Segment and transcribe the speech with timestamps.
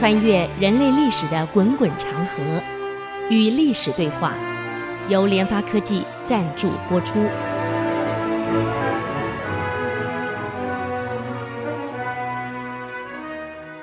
[0.00, 2.42] 穿越人类历史的滚滚长河，
[3.28, 4.32] 与历史对话，
[5.10, 7.22] 由联发科技赞助播出。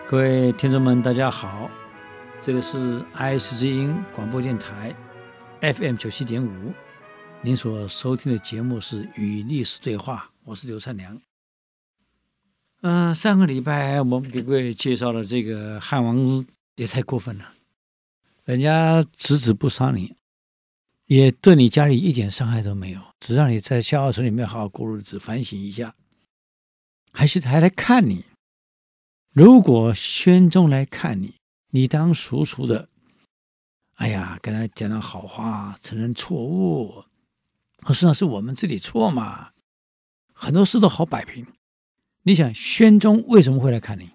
[0.08, 1.70] 各位听众们，大家好，
[2.42, 4.92] 这个是 IC 之音广播电台
[5.62, 6.74] FM 九七点五，
[7.44, 11.27] 您所收听的节目是《与历史对话》，我是刘灿良。
[12.82, 17.54] 嗯、上个礼拜我们给各位介绍了这个汉王也太过分了，
[18.46, 20.16] 人家子子不杀你，
[21.08, 25.96] 也对你家里一点伤害都没有，只让你在逍遥城里面好好过日子，反省一下，
[27.12, 28.24] 还是还来看你。
[29.34, 31.34] 如果宣宗来看你，
[31.72, 32.90] 你当叔叔的，
[33.96, 37.04] 哎呀，跟他讲讲好话，承认错误，
[37.88, 39.50] 实际上是我们自己错嘛，
[40.32, 41.46] 很多事都好摆平。
[42.28, 44.12] 你想宣宗为什么会来看你？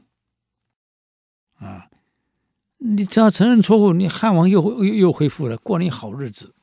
[1.55, 1.89] 啊，
[2.77, 6.55] 你只要承认错误，你汉王又又又恢复了，过你好日子。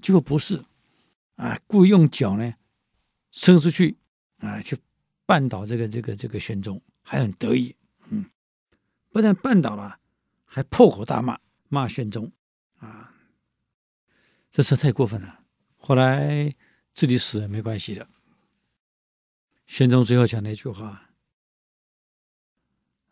[0.00, 0.64] 结果不是，
[1.34, 2.54] 啊，故意用脚呢
[3.32, 3.96] 伸出去，
[4.38, 4.78] 啊，去
[5.26, 7.74] 绊倒这个这个这个宣宗，还很得意，
[8.10, 8.26] 嗯，
[9.10, 9.98] 不但绊倒了，
[10.44, 11.36] 还破口大骂，
[11.68, 12.30] 骂宣宗，
[12.78, 13.12] 啊，
[14.52, 15.40] 这事太过分了。
[15.78, 16.54] 后来
[16.94, 18.06] 自己死了没关系的。
[19.72, 21.08] 宣宗最后讲那句话：“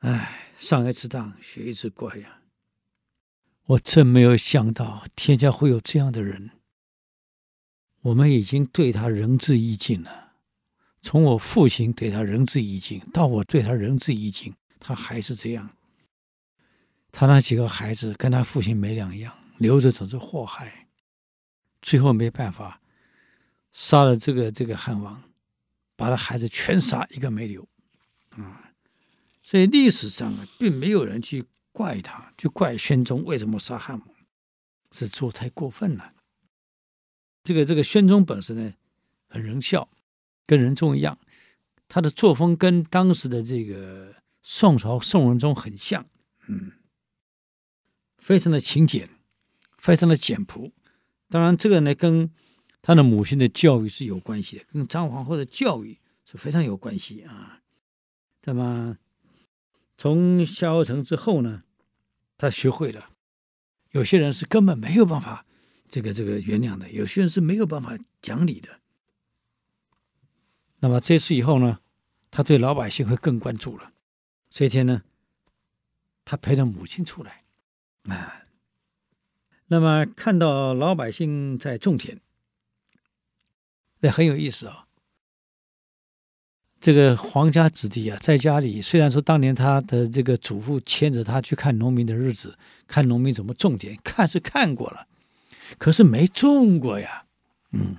[0.00, 2.42] 哎，上一次当，学一次乖呀！
[3.64, 6.50] 我真没有想到天下会有这样的人。
[8.02, 10.34] 我们已经对他仁至义尽了，
[11.00, 15.70] 从我父亲对他仁至义尽，到我对他仁至义尽，他还是这样。
[17.10, 20.88] 他那几个孩子跟他父亲没两样，留着总是祸害。
[21.80, 22.82] 最后没办法，
[23.72, 25.22] 杀了这个这个汉王。”
[26.00, 27.68] 把他孩子全杀，一个没留，
[28.30, 28.72] 啊，
[29.42, 34.08] 所以历史上啊，并没有人去怪他，就怪宣宗为什么杀汉王，
[34.92, 36.14] 是做太过分了。
[37.44, 38.72] 这个这个宣宗本身呢，
[39.28, 39.90] 很仁孝，
[40.46, 41.18] 跟仁宗一样，
[41.86, 46.06] 他的作风跟当时的这个宋朝宋仁宗很像，
[46.48, 46.72] 嗯，
[48.16, 49.06] 非常的勤俭，
[49.76, 50.72] 非常的简朴。
[51.28, 52.30] 当然，这个呢跟
[52.82, 57.60] 他的母亲的教育是有关系的，跟张皇后的教育是非常有关系啊。
[58.44, 58.96] 那么
[59.98, 61.62] 从萧城之后呢，
[62.38, 63.10] 他学会了，
[63.90, 65.44] 有些人是根本没有办法
[65.88, 68.80] 这个这个原谅的，有些人是没有办法讲理的。
[70.78, 71.80] 那么这次以后呢，
[72.30, 73.92] 他对老百姓会更关注了。
[74.48, 75.02] 这一天呢，
[76.24, 77.44] 他陪着母亲出来
[78.04, 78.42] 啊，
[79.66, 82.18] 那么看到老百姓在种田。
[84.00, 84.78] 那很有意思啊、哦！
[86.80, 95.06] 这个皇家子弟啊，在家里虽然说当年他的这个祖父牵着他去看农民的日子，看农民怎么种田，看是看过了，
[95.76, 97.26] 可是没种过呀。
[97.72, 97.96] 嗯，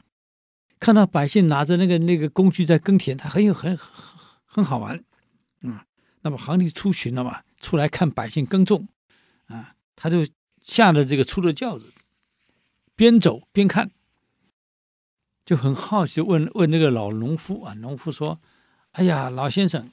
[0.80, 3.88] 看到百姓拿着那个那个工具在耕田，他很有很很
[4.46, 5.04] 很好玩。
[5.62, 5.80] 嗯，
[6.22, 8.88] 那么皇帝出巡了嘛，出来看百姓耕种，
[9.46, 10.28] 啊，他就
[10.64, 11.94] 下了这个出了轿子，
[12.96, 13.92] 边走边看。
[15.46, 18.40] 就很好奇问问那个老农夫啊，农夫说
[18.92, 19.92] ：“哎呀，老先生，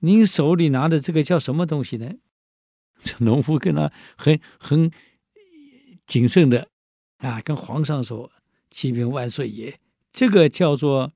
[0.00, 2.12] 您手里拿的这个叫什么东西呢？”
[3.02, 4.90] 这农夫跟他很很
[6.06, 6.68] 谨慎的
[7.18, 8.30] 啊，跟皇上说
[8.70, 9.78] ：“启禀万岁爷，
[10.12, 11.12] 这个叫做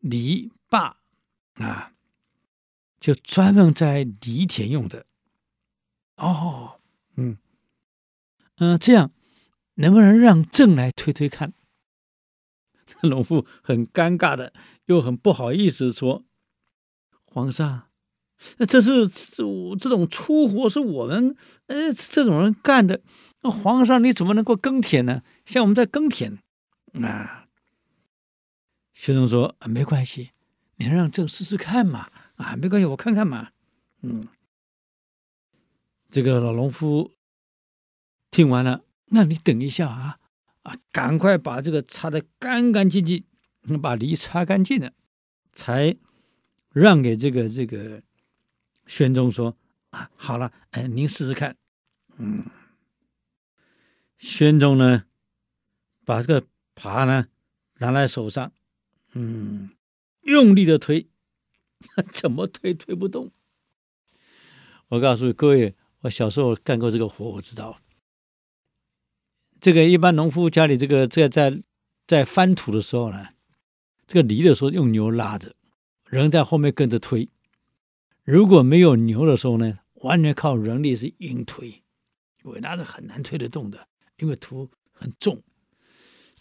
[0.00, 0.94] 犁耙
[1.54, 1.92] 啊，
[3.00, 5.06] 就专门在犁田用的。”
[6.16, 6.80] 哦，
[7.16, 7.36] 嗯
[8.58, 9.10] 嗯，这样
[9.74, 11.52] 能不能让朕来推推看？
[12.86, 14.52] 这农夫很尴尬的，
[14.84, 16.24] 又很不好意思说
[17.26, 17.88] ：“皇上，
[18.58, 19.44] 那这是这
[19.78, 21.36] 这种粗活是我们
[21.66, 23.02] 呃这种人干的。
[23.42, 25.22] 那皇上你怎么能够耕田呢？
[25.44, 26.38] 像我们在耕田
[27.02, 27.48] 啊。”
[28.94, 30.30] 宣宗说：“没关系，
[30.76, 32.08] 你让朕试试看嘛。
[32.36, 33.50] 啊，没关系，我看看嘛。”
[34.02, 34.28] 嗯，
[36.10, 37.12] 这个老农夫
[38.30, 40.18] 听完了，那你等一下啊。
[40.66, 40.76] 啊！
[40.90, 43.24] 赶快把这个擦得干干净净，
[43.80, 44.92] 把犁擦干净了，
[45.52, 45.96] 才
[46.70, 48.02] 让给这个这个
[48.84, 49.56] 宣宗说
[49.90, 51.56] ：“啊，好了，哎，您试试看。”
[52.18, 52.44] 嗯，
[54.18, 55.04] 宣宗呢，
[56.04, 57.28] 把这个耙呢
[57.78, 58.52] 拿在手上，
[59.14, 59.70] 嗯，
[60.22, 61.08] 用力的推，
[62.12, 63.30] 怎么推推不动。
[64.88, 67.80] 我告诉各位，我小时候干过这个活，我知道。
[69.66, 71.60] 这个一般农夫家里这个这个在
[72.06, 73.30] 在翻土的时候呢，
[74.06, 75.56] 这个犁的时候用牛拉着，
[76.08, 77.28] 人在后面跟着推。
[78.22, 81.82] 如果没有牛的时候呢，完全靠人力是硬推，
[82.44, 85.42] 因为那是很难推得动的，因为土很重。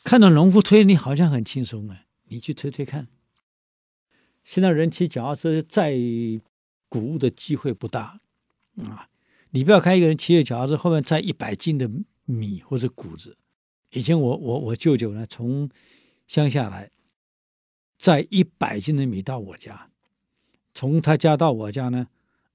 [0.03, 3.07] 看到农夫推，你好像很轻松啊，你去推推看。
[4.43, 5.95] 现在人骑脚踏车载
[6.87, 8.19] 谷物的机会不大
[8.83, 9.09] 啊，
[9.49, 11.89] 你不要看一个人骑着脚踏车后面载一百斤的
[12.25, 13.37] 米或者谷子。
[13.91, 15.69] 以前我我我舅舅呢，从
[16.27, 16.91] 乡下来，
[17.97, 19.89] 载一百斤的米到我家，
[20.73, 22.07] 从他家到我家呢，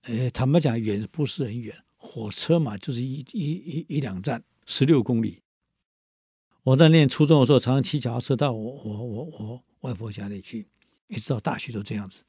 [0.03, 5.41] 呃，坦白讲远不是很远，火车嘛就是一一一一两站，十六公里。
[6.63, 10.69] 我在念初中的时候，常常骑脚踏车到我我我我外婆家里去，
[11.09, 12.23] 一直到大学都这样子。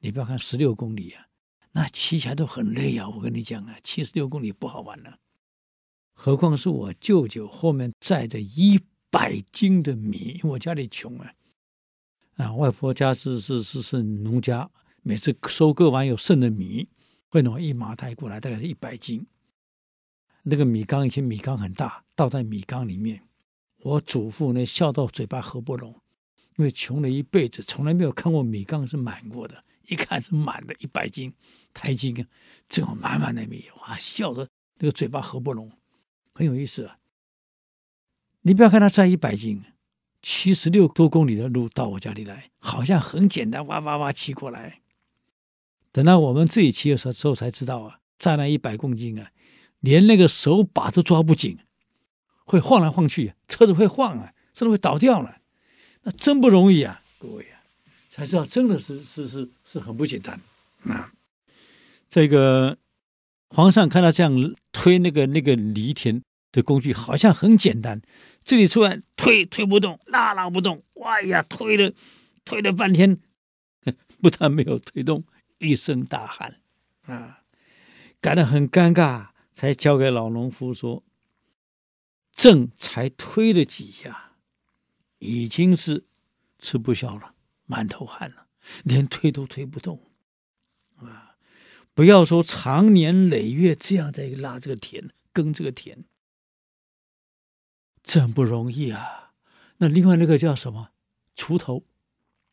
[0.00, 1.26] 你不要看十六公里啊，
[1.72, 3.08] 那骑起来都很累啊！
[3.08, 5.18] 我跟你讲啊，七十六公里不好玩了，
[6.18, 8.80] 何况是我舅舅后面载着一
[9.10, 11.32] 百斤的米， 因为我家里穷啊。
[12.36, 14.68] 啊，外婆家是是是是农家，
[15.02, 16.88] 每次收割完有剩的米，
[17.28, 19.26] 会弄一麻袋过来，大概是一百斤。
[20.42, 23.22] 那个米缸以前米缸很大，倒在米缸里面。
[23.82, 25.94] 我祖父呢，笑到嘴巴合不拢，
[26.56, 31.32] 因为穷了一辈子，从来没有看过米缸是满过的，一看是满的，一百斤
[31.74, 32.26] 台斤啊，
[32.68, 34.48] 这种满满的米，哇，笑得
[34.78, 35.70] 那个嘴巴合不拢，
[36.36, 36.98] 很有意思啊。
[38.42, 39.64] 你不要看他载一百斤，
[40.20, 44.82] 七十六多公里的路到我家里来，好像很简单，哇哇哇骑过来。
[45.90, 49.30] 等到我们自己骑的时候之后才知道啊，载那一百公斤啊，
[49.80, 51.58] 连那个手把都抓不紧。
[52.44, 55.38] 会晃来晃去，车子会晃啊，甚至会倒掉了，
[56.02, 57.58] 那真不容易啊，各位啊，
[58.10, 60.40] 才知道真的是是是是很不简单
[60.84, 61.12] 啊。
[62.08, 62.78] 这个
[63.48, 66.22] 皇上看到这样推那个那个犁田
[66.52, 68.00] 的工具，好像很简单，
[68.44, 71.92] 这里突然推推不动，那拉不动，哎呀，推了
[72.44, 73.18] 推了半天，
[74.20, 75.24] 不但没有推动，
[75.58, 76.60] 一身大汗
[77.06, 77.42] 啊，
[78.20, 81.02] 感到很尴尬，才交给老农夫说。
[82.32, 84.32] 正才推了几下，
[85.20, 86.04] 已经是
[86.58, 87.32] 吃不消了，
[87.64, 88.48] 满头汗了，
[88.84, 89.98] 连推都推不动！
[91.96, 96.04] 不要说长年累月这样在拉这个田、耕这个田，
[98.02, 99.32] 真不容易啊。
[99.78, 100.90] 那另外那个叫什么？
[101.34, 101.84] 锄头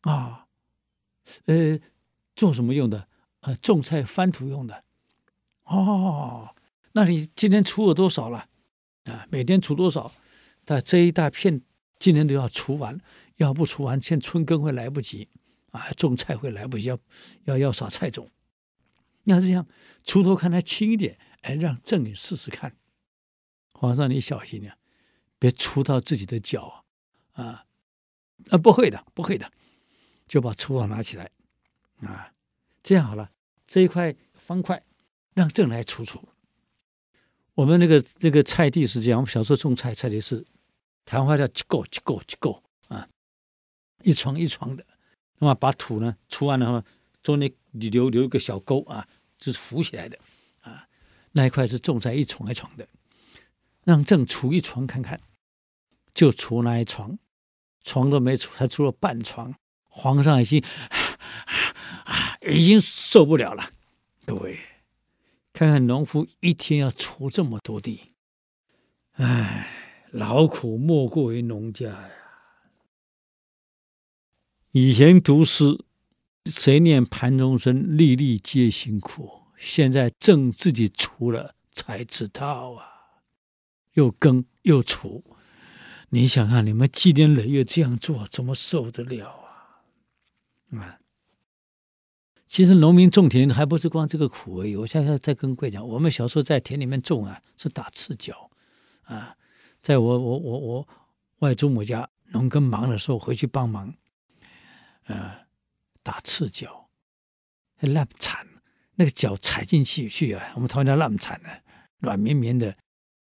[0.00, 0.46] 啊？
[1.44, 1.78] 呃，
[2.34, 3.06] 做什么用的？
[3.40, 4.82] 呃，种菜翻土用的。
[5.64, 6.54] 哦，
[6.92, 8.48] 那你今天锄了多少了？
[9.04, 10.10] 啊，每天锄多少？
[10.64, 11.60] 但这一大片
[11.98, 12.98] 今年都要锄完，
[13.36, 15.28] 要不锄完，现春耕会来不及
[15.70, 16.98] 啊，种菜会来不及，要
[17.44, 18.26] 要要撒菜种。
[19.24, 19.66] 你要是这样，
[20.04, 22.76] 锄头看它轻一点，哎，让朕给试试看。
[23.72, 24.78] 皇上，你小心点，
[25.38, 26.84] 别锄到自己的脚
[27.32, 27.66] 啊！
[28.50, 29.50] 啊，不会的，不会的，
[30.26, 31.30] 就把锄头拿起来
[32.00, 32.32] 啊，
[32.82, 33.30] 这样好了，
[33.66, 34.82] 这一块方块
[35.34, 36.22] 让朕来锄锄。
[37.54, 40.44] 我们那个这个菜地是这样，我们小时候种菜，菜地是
[41.04, 43.08] 昙花叫“几沟几沟几沟”啊，
[44.02, 44.84] 一床一床的，
[45.38, 46.86] 那么把土呢锄完了后，
[47.22, 49.08] 中间你留留一个小沟啊，
[49.52, 50.18] 是浮起来的
[50.62, 50.88] 啊，
[51.32, 52.88] 那一块是种在一床一床的，
[53.84, 55.20] 让朕锄一床看看，
[56.14, 57.18] 就锄那一床，
[57.82, 59.54] 床都没锄，才锄了半床，
[59.84, 60.64] 皇上已经
[62.04, 63.70] 啊已经受不了了，
[64.24, 64.58] 各位。
[65.52, 68.14] 看看农夫一天要锄这么多地，
[69.12, 72.10] 唉，劳苦莫过于农家呀。
[74.72, 75.84] 以前读诗，
[76.46, 79.43] 谁念盘中餐，粒粒皆辛苦。
[79.56, 82.84] 现在正自己锄了才知道啊，
[83.94, 85.22] 又耕又锄，
[86.10, 90.78] 你想看你们积年累月这样做，怎么受得了啊？
[90.78, 90.98] 啊！
[92.46, 94.76] 其实农民种田还不是光这个苦而已。
[94.76, 98.48] 我现在在跟各位讲，我们小时候在田里面种啊，是打赤脚
[99.02, 99.36] 啊。
[99.82, 100.88] 在我我我我
[101.40, 103.92] 外祖母家农耕忙的时候，回去帮忙，
[105.06, 105.46] 呃，
[106.02, 106.88] 打赤脚，
[107.80, 108.46] 烂惨，
[108.96, 111.48] 那个脚踩进去去啊，我们台湾叫烂惨呢，
[111.98, 112.76] 软绵绵的，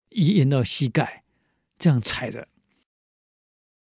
[0.10, 1.24] 一淹到膝盖，
[1.80, 2.48] 这样踩的。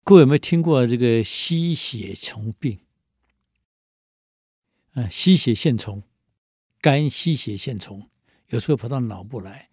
[0.03, 2.79] 各位有没有听过这个吸血虫病？
[4.93, 6.03] 啊，吸血线虫，
[6.79, 8.09] 肝吸血线虫，
[8.47, 9.69] 有时候跑到脑部来。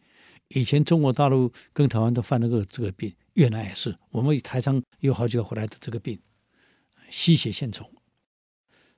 [0.49, 3.97] 以前中国大陆跟台湾都犯那个这个病，越南也是。
[4.11, 6.19] 我们台上有好几个回来的这个病，
[7.09, 7.89] 吸血线虫。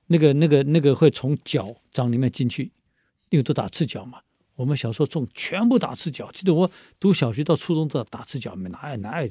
[0.07, 2.71] 那个、那个、那个会从脚掌里面进去，
[3.33, 4.21] 因为都打赤脚嘛。
[4.55, 9.29] 我们小时候种全部打赤脚，记得我读小学到初中都要打赤脚，没哪有哪有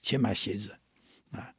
[0.00, 0.76] 钱买鞋子
[1.32, 1.54] 啊？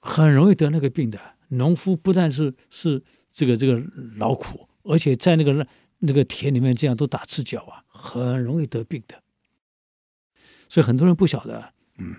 [0.00, 1.18] 很容易得那个病的。
[1.48, 3.02] 农夫不但是是。
[3.32, 3.80] 这个这个
[4.16, 5.64] 劳苦，而且在那个
[6.00, 9.22] 那个田里面这样都打赤脚啊，很容易得病的。
[10.68, 12.16] 所以很多人不晓得，嗯，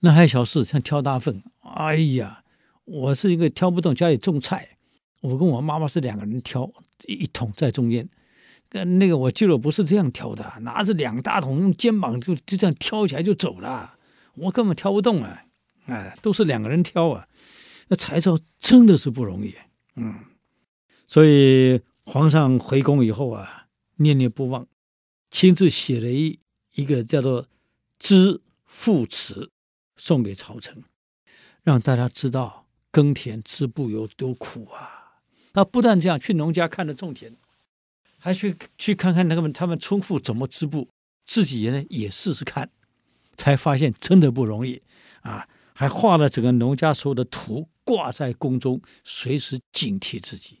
[0.00, 2.44] 那还有小事，像挑大粪，哎呀，
[2.86, 4.78] 我是一个挑不动，家里种菜，
[5.20, 6.72] 我跟我妈妈是两个人挑，
[7.06, 8.08] 一一桶在中间。
[8.98, 13.96] 那个我记得不是这样挑的，拿着两大桶，用肩膀就就这样挑起来就走了，
[14.34, 15.44] 我根本挑不动啊，
[15.86, 17.28] 哎，都是两个人挑啊，
[17.86, 19.54] 那柴烧真的是不容易，
[19.94, 20.16] 嗯，
[21.06, 23.66] 所以皇上回宫以后啊，
[23.98, 24.66] 念念不忘，
[25.30, 26.40] 亲自写了一
[26.74, 27.44] 一个叫做
[28.00, 29.44] 《织赋词》
[29.96, 30.82] 送给朝臣，
[31.62, 34.93] 让大家知道耕田织布有多苦啊。
[35.54, 37.34] 他不但这样，去农家看着种田。
[38.18, 40.88] 还去去看看他们他们村妇怎么织布，
[41.26, 42.70] 自己呢也试试看，
[43.36, 44.80] 才发现真的不容易
[45.20, 45.46] 啊！
[45.74, 50.60] 还画了整个农家所有的图挂在宫中，随时警惕自己。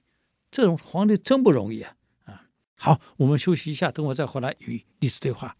[0.50, 1.96] 这种皇帝真不容易啊！
[2.24, 2.44] 啊，
[2.76, 5.56] 好，我们休息一下，等我再回来与历史对话。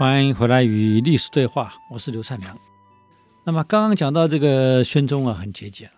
[0.00, 2.58] 欢迎回来与历史对话，我是刘善良。
[3.44, 5.90] 那么刚刚讲到这个宣宗啊，很节俭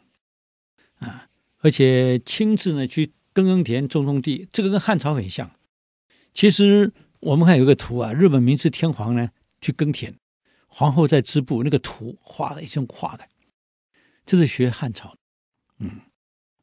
[0.98, 1.28] 啊，
[1.60, 5.48] 而且亲自呢去耕耕田、种种地，这个跟汉朝很像。
[6.34, 9.30] 其实我们看有个图啊，日本明治天皇呢
[9.60, 10.12] 去耕田，
[10.66, 13.24] 皇后在织布，那个图画的，一种画的，
[14.26, 15.14] 这是学汉朝。
[15.78, 16.00] 嗯，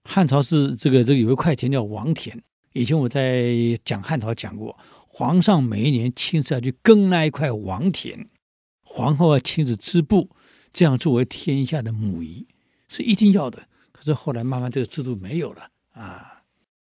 [0.03, 2.43] 汉朝是这个这个有一块田叫王田，
[2.73, 3.55] 以前我在
[3.85, 4.77] 讲汉朝讲过。
[5.19, 8.29] 皇上每一年亲自要去耕那一块王田，
[8.81, 10.29] 皇后要亲自织布，
[10.71, 12.47] 这样作为天下的母仪
[12.87, 13.67] 是一定要的。
[13.91, 16.43] 可是后来慢慢这个制度没有了啊，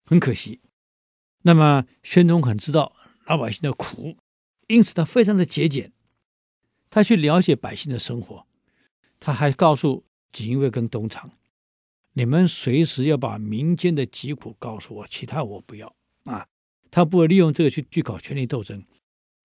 [0.06, 0.59] 很可惜。
[1.42, 4.16] 那么宣宗很知道老百姓的苦，
[4.66, 5.92] 因此他非常的节俭，
[6.90, 8.45] 他去了解百姓的生活。
[9.21, 11.30] 他还告诉锦衣卫跟东厂
[12.14, 15.95] ：“你们随时要把民间的疾苦告诉我，其他我不要。”
[16.90, 18.85] 他不会利用这个去去搞权力斗争，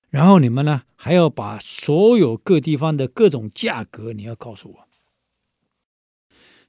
[0.09, 4.87] 然后你们呢还要把所有各地方的各种价格你要告诉我，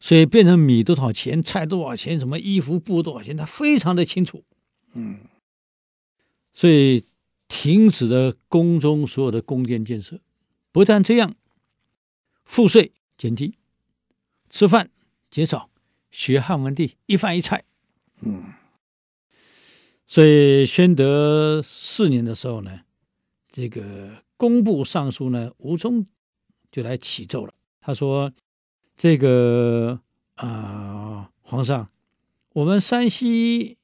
[0.00, 4.44] 所以变成米多少钱，菜多少钱，什么衣服布多少钱，他非常的清楚，
[4.94, 5.20] 嗯，
[6.52, 7.04] 所以
[7.46, 10.20] 停止了宫中所有的宫殿建设，
[10.72, 11.36] 不但这样，
[12.44, 13.54] 赋税减低，
[14.50, 14.90] 吃饭
[15.30, 15.70] 减少，
[16.10, 17.64] 学汉文帝一饭一菜，
[18.22, 18.54] 嗯。
[20.12, 22.80] 所以宣德四年的时候呢，
[23.50, 26.06] 这个工部尚书呢吴忠
[26.70, 27.54] 就来启奏了。
[27.80, 28.30] 他说
[28.94, 29.98] ：“这个
[30.34, 31.88] 啊、呃，皇上，
[32.52, 33.78] 我们山西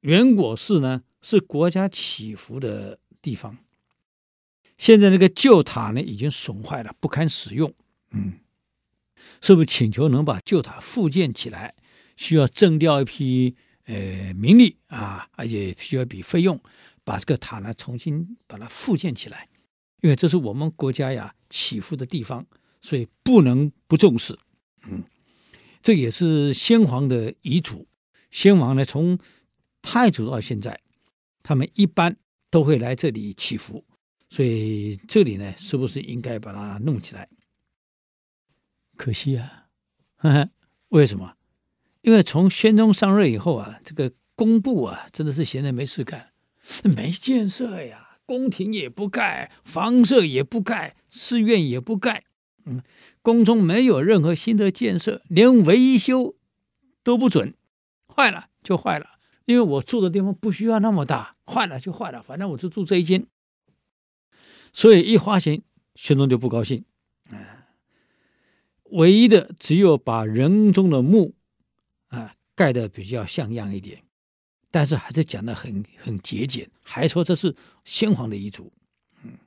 [0.00, 3.56] 原果寺呢是国家祈福的地方，
[4.76, 7.72] 现在那个旧塔呢已经损坏了，不堪使用。
[8.10, 8.40] 嗯，
[9.40, 11.76] 是不是请求能把旧塔复建起来？
[12.16, 13.54] 需要征调一批。”
[13.86, 16.58] 呃，名利啊，而且需要一笔费用，
[17.04, 19.48] 把这个塔呢重新把它复建起来，
[20.00, 22.46] 因为这是我们国家呀祈福的地方，
[22.80, 24.38] 所以不能不重视。
[24.86, 25.04] 嗯，
[25.82, 27.86] 这也是先皇的遗嘱。
[28.30, 29.18] 先王呢，从
[29.82, 30.80] 太祖到现在，
[31.42, 32.16] 他们一般
[32.50, 33.84] 都会来这里祈福，
[34.30, 37.28] 所以这里呢，是不是应该把它弄起来？
[38.96, 39.68] 可惜啊，
[40.16, 40.50] 呵呵，
[40.88, 41.36] 为什么？
[42.04, 46.32] 因为从宣宗上任以后啊，这个工部啊，真的是闲着没事干，
[46.82, 52.24] 没建设呀，宫廷也不盖，房舍也不盖，寺院也不盖，
[52.66, 52.82] 嗯，
[53.22, 56.36] 宫中没有任何新的建设，连维修
[57.02, 57.54] 都不准，
[58.06, 59.12] 坏了就坏了，
[59.46, 63.26] 因为我住的地方不需要那么大，坏了就坏了，反正我就住这一间，
[64.74, 65.62] 所以一花钱，
[65.94, 66.84] 宣宗就不高兴，
[67.30, 67.38] 嗯，
[68.90, 71.34] 唯一的只有把仁宗的墓。
[72.54, 74.02] 盖的比较像样一点，
[74.70, 78.72] 但是还是讲的很很节俭，还说这是先皇的遗嘱。
[79.22, 79.38] 嗯，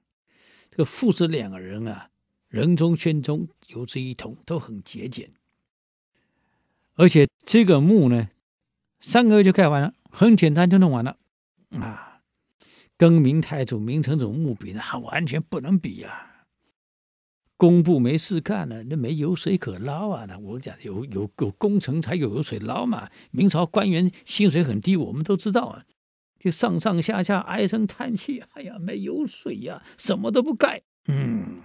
[0.70, 2.10] 这个父子两个人啊，
[2.50, 5.32] 仁宗、宣宗有志一同，都很节俭。
[6.96, 8.30] 而且这个墓呢，
[9.00, 11.18] 三个月就盖完了，很简单就弄完了。
[11.80, 12.22] 啊，
[12.98, 16.37] 跟明太祖、明成祖墓比呢，还完全不能比呀、
[17.58, 20.26] 工部没事干了，那没油水可捞啊！
[20.30, 23.10] 那我讲有有有工程才有油水捞嘛。
[23.32, 25.84] 明朝官员薪水很低，我们都知道啊，
[26.40, 28.44] 就上上下下唉声叹气。
[28.54, 30.84] 哎呀，没油水呀，什么都不盖。
[31.08, 31.62] 嗯，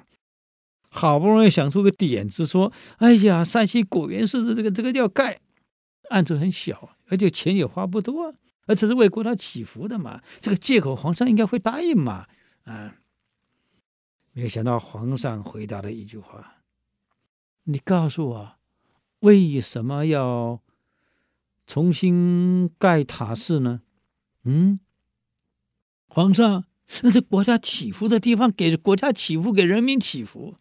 [0.88, 5.40] 好不容易想出个点子，说：“哎呀，山西果园寺的这个这个要盖，
[6.08, 8.34] 案子很小，而且钱也花不多，
[8.66, 12.26] 而且是为国家祈福的嘛，这个借口皇上应该会答应嘛。”
[12.64, 12.94] 啊，
[14.32, 16.62] 没想到皇上回答了一句话
[17.64, 18.56] ：“你告诉我，
[19.20, 20.62] 为什么要
[21.66, 23.82] 重新盖塔寺呢？”
[24.44, 24.80] 嗯，
[26.06, 26.64] 皇上，
[27.02, 30.56] 那是国家祈福的地方，给国家祈福，给人民祈福。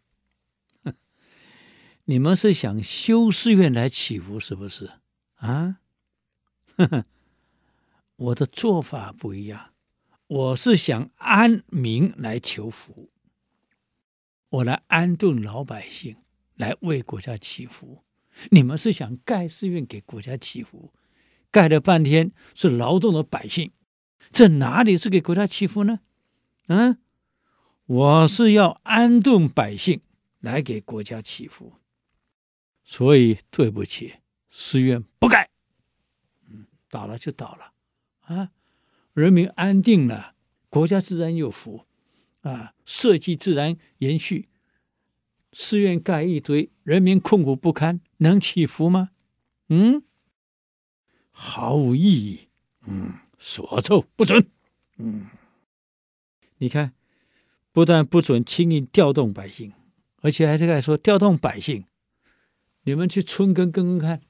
[2.06, 4.92] 你们是想修寺院来祈福是不是？
[5.36, 5.78] 啊？
[6.76, 7.06] 呵呵，
[8.18, 9.72] 我的做法不一样，
[10.28, 13.10] 我是想安民来求福，
[14.52, 16.18] 我来安顿老百姓，
[16.56, 18.04] 来为国家祈福。
[18.50, 20.92] 你们是想盖寺院给国家祈福，
[21.50, 23.72] 盖了半天是劳动的百姓，
[24.30, 26.02] 这哪里是给国家祈福呢？
[26.68, 26.98] 嗯，
[27.86, 30.02] 我是要安顿百姓，
[30.42, 31.76] 来给国家祈福。
[32.84, 34.16] 所以对不起，
[34.50, 35.50] 寺院不盖，
[36.50, 37.72] 嗯，倒了就倒了，
[38.22, 38.52] 啊，
[39.14, 40.36] 人民安定了，
[40.70, 41.86] 国家自然有福，
[42.42, 44.50] 啊，社稷自然延续。
[45.54, 49.10] 寺院盖一堆，人民困苦不堪，能祈福吗？
[49.68, 50.04] 嗯，
[51.32, 52.48] 毫无意义，
[52.88, 54.48] 嗯，所奏不准，
[54.98, 55.28] 嗯，
[56.58, 56.94] 你看，
[57.72, 59.74] 不但不准轻易调动百姓，
[60.22, 61.86] 而且还是在说调动百姓。
[62.84, 64.22] 你们去春耕耕耕看，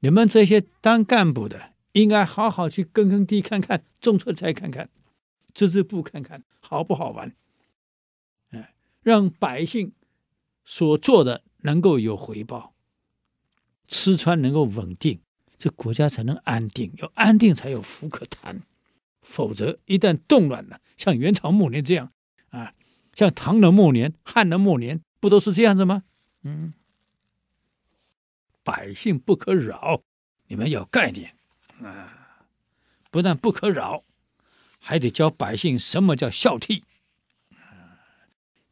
[0.00, 4.88] 你们这些当干部的应该好好去耕耕地看看，种出菜看看，
[5.58, 7.34] 织织布看看，好不好玩？
[8.50, 9.92] 哎，让百姓
[10.64, 12.74] 所做的能够有回报，
[13.88, 15.20] 吃穿能够稳定，
[15.56, 16.92] 这国家才能安定。
[16.98, 18.62] 要安定才有福可谈，
[19.20, 22.12] 否则一旦动乱了，像元朝末年这样
[22.50, 22.72] 啊，
[23.12, 26.04] 像唐的末年、汉的末年，不都是这样子吗？
[26.42, 26.72] 嗯。
[28.62, 30.04] 百姓不可扰，
[30.46, 31.34] 你们有概念
[31.82, 32.46] 啊！
[33.10, 34.04] 不但不可扰，
[34.78, 36.82] 还得教百姓什么叫孝悌，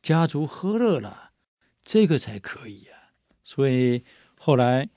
[0.02, 1.32] 家族和乐了，
[1.84, 3.12] 这个才可以啊。
[3.44, 4.04] 所以
[4.38, 4.88] 后来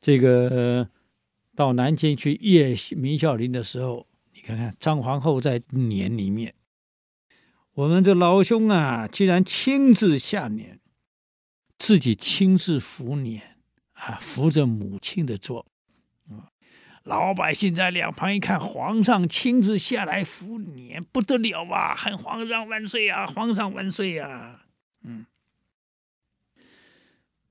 [0.00, 0.88] 这个
[1.54, 6.54] 到南京去谒明孝陵的时候，你看看张皇后在年里面，
[7.74, 10.80] 我们这老兄啊，居然亲自下年，
[11.78, 13.52] 自己亲自扶年。
[13.96, 15.64] 啊，扶着母亲的座，啊，
[17.06, 21.94] 老百姓在两旁一看，皇上亲自下来扶撵，不得了啊！
[21.94, 23.24] 喊皇上万岁啊！
[23.24, 24.66] 皇上万岁啊！
[25.02, 25.24] 嗯，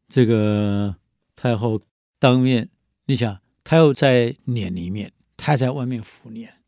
[0.10, 0.98] 这个
[1.38, 1.82] 太后
[2.20, 2.70] 当面，
[3.06, 6.62] 你想，太后在撵里面，她在外面扶撵，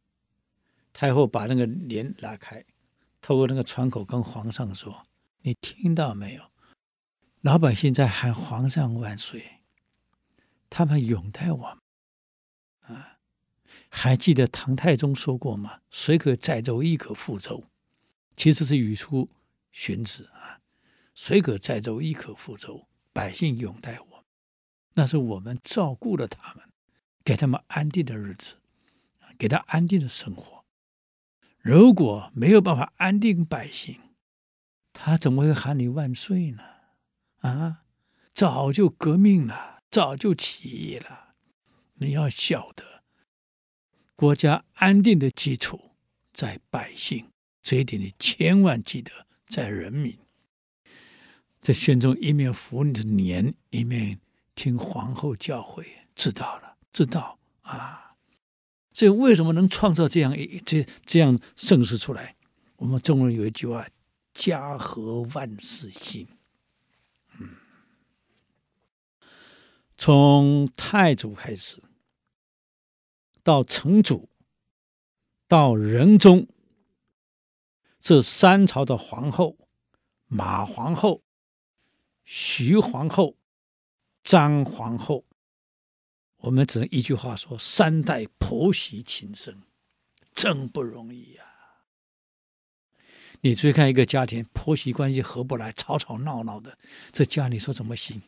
[0.93, 2.63] 太后把那个帘拉开，
[3.21, 5.05] 透过那个窗口跟皇上说
[5.43, 6.43] ：“你听到没有？
[7.41, 9.43] 老百姓在喊皇上万岁。”
[10.69, 11.77] 他们拥戴我们，
[13.89, 15.81] 还记得唐太宗说过吗？
[15.89, 17.63] 水可载舟，亦可覆舟，
[18.35, 19.29] 其实是语出
[19.71, 20.59] 荀子啊。
[21.13, 24.25] 水可载舟，亦可覆舟，百姓拥戴我，
[24.93, 26.63] 那是我们照顾了他们，
[27.23, 28.57] 给他们安定的日子，
[29.37, 30.63] 给他安定的生活。
[31.59, 33.99] 如果没有办法安定百姓，
[34.93, 36.63] 他怎么会喊你万岁呢？
[37.39, 37.83] 啊，
[38.33, 39.75] 早就革命了。
[39.89, 41.35] 早就起义了，
[41.93, 42.96] 你要晓得，
[44.17, 45.91] 国家安定的基础
[46.33, 47.29] 在百姓，
[47.61, 49.11] 这一点你千万记得，
[49.47, 50.17] 在人民。
[51.61, 54.19] 这宣宗一面扶你的年，一面
[54.55, 58.15] 听皇后教诲，知道了，知道啊。
[58.91, 62.35] 这为什么能创造这样一这这样盛世出来？
[62.77, 63.87] 我们中国人有一句话
[64.33, 66.27] ：“家和万事兴。”
[69.95, 71.79] 从太祖开始，
[73.47, 74.27] 到成祖，
[75.47, 76.49] 到仁宗，
[77.97, 79.55] 这三朝的皇后，
[80.25, 81.23] 马皇后、
[82.25, 83.37] 徐皇后、
[84.21, 85.23] 张皇后，
[86.39, 89.61] 我们只能一句话说：三代婆媳情深，
[90.33, 91.45] 真不容易呀、
[93.39, 96.77] 你注意看一个家庭，婆媳关系合不来，吵吵闹闹的，
[97.13, 98.21] 这家你说怎么行？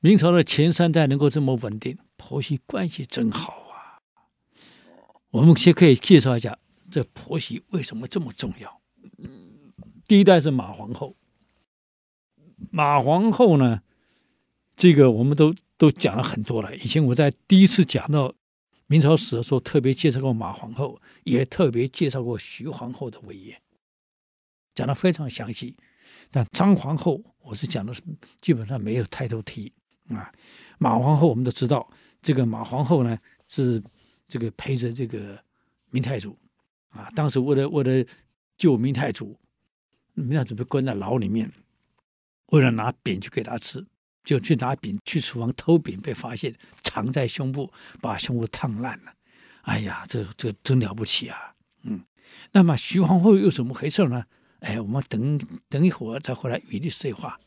[0.00, 3.98] 明朝的前三代能够这么稳定，婆媳关系真好啊！
[5.30, 6.56] 我们先可以介绍一下
[6.88, 8.80] 这婆媳为什么这么重要。
[10.06, 11.16] 第一代是马皇后，
[12.70, 13.82] 马皇后呢，
[14.76, 16.74] 这个我们都都讲了很多了。
[16.76, 18.32] 以前我在第一次讲到
[18.86, 23.60] 明朝史的时候，特别介绍过马皇后，也特别介绍过徐皇后的伟业，
[24.76, 25.76] 讲的非常详细。
[26.30, 27.92] 但张皇后，我是讲的
[28.40, 29.72] 基本上没有太多提
[30.08, 30.32] 啊。
[30.78, 31.90] 马皇后我们都知道，
[32.22, 33.82] 这个马皇后呢是
[34.28, 35.38] 这个陪着这个
[35.90, 36.38] 明太祖
[36.90, 38.06] 啊，当时为了为了
[38.56, 39.36] 救明太祖，
[40.14, 41.50] 明太祖被关在牢里面，
[42.46, 43.84] 为了拿饼去给他吃，
[44.24, 49.12] 就去拿饼去厨房偷饼，被发现藏在胸部，把胸部烫烂了。
[49.62, 51.54] 哎呀，这这真了不起啊！
[51.82, 52.04] 嗯，
[52.52, 54.24] 那么徐皇后又怎么回事呢？
[54.60, 57.40] 哎，我们等等一会儿再回来与历史对话。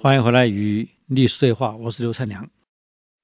[0.00, 2.48] 欢迎回来与历史对话，我是刘灿良。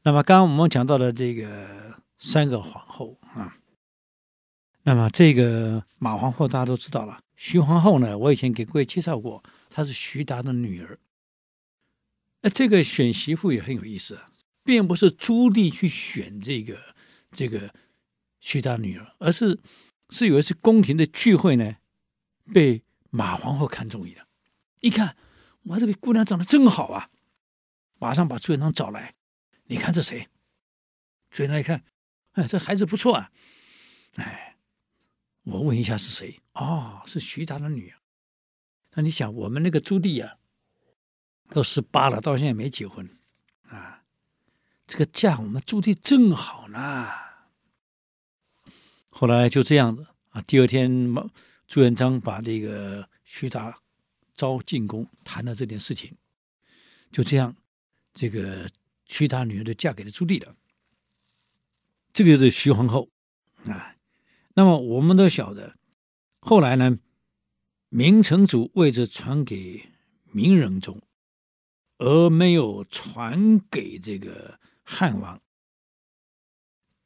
[0.02, 1.94] 那么刚刚我们讲到的这个。
[2.18, 3.58] 三个皇后啊，
[4.82, 7.20] 那么这个马皇后大家都知道了。
[7.36, 10.98] 徐皇后呢，我以前给各位介绍过，她是徐达的女儿。
[12.40, 14.30] 那这个选媳妇也很有意思啊，
[14.64, 16.78] 并不是朱棣去选这个
[17.30, 17.74] 这个
[18.40, 19.60] 徐达女儿，而是
[20.08, 21.76] 是有一次宫廷的聚会呢，
[22.54, 24.26] 被马皇后看中了。
[24.80, 25.16] 一看，
[25.64, 27.08] 我，这个姑娘长得真好啊，
[27.98, 29.14] 马上把朱元璋找来，
[29.64, 30.28] 你看这谁？
[31.30, 31.84] 朱元璋一看。
[32.32, 33.30] 哎，这孩子不错啊！
[34.16, 34.56] 哎，
[35.44, 36.40] 我问一下是谁？
[36.54, 37.98] 哦，是徐达的女儿。
[38.94, 40.36] 那你想，我们那个朱棣啊，
[41.50, 43.08] 都十八了，到现在没结婚
[43.68, 44.02] 啊。
[44.86, 47.08] 这个嫁我们朱棣正好呢。
[49.08, 50.42] 后来就这样子啊。
[50.42, 51.14] 第二天，
[51.68, 53.78] 朱元璋把这个徐达
[54.44, 56.14] 招进宫，谈了这件事情。
[57.10, 57.56] 就这样，
[58.12, 58.68] 这个
[59.06, 60.54] 徐达女儿就嫁给了朱棣了。
[62.12, 63.08] 这个就是徐皇后
[63.64, 63.96] 啊，
[64.52, 65.76] 那么我们都晓得，
[66.40, 66.98] 后来呢，
[67.88, 69.88] 明成祖位置传给
[70.30, 71.00] 明仁宗，
[71.96, 75.40] 而没有传给这个汉王，